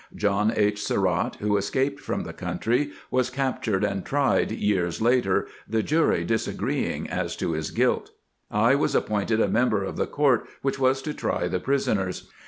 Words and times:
John 0.15 0.51
H. 0.55 0.81
Surratt, 0.83 1.35
who 1.41 1.57
escaped 1.57 1.99
from 1.99 2.23
the 2.23 2.33
country, 2.33 2.89
was 3.11 3.29
captured 3.29 3.83
and 3.83 4.03
tried 4.03 4.51
years 4.51 4.99
later, 4.99 5.47
the 5.67 5.83
jury 5.83 6.23
disagreeing 6.23 7.07
as 7.07 7.35
to 7.35 7.51
his 7.51 7.69
guilt. 7.69 8.09
I 8.49 8.73
was 8.73 8.95
appointed 8.95 9.39
a 9.39 9.47
member 9.47 9.83
of 9.83 9.97
the 9.97 10.07
court 10.07 10.47
which 10.63 10.79
was 10.79 11.03
to 11.03 11.13
try 11.13 11.47
the 11.47 11.59
prisoners. 11.59 12.31